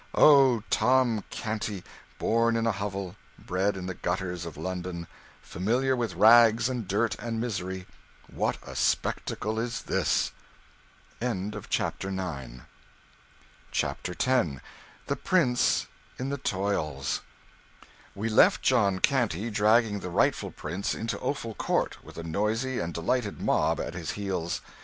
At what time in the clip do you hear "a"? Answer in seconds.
2.65-2.71, 8.65-8.75, 22.17-22.23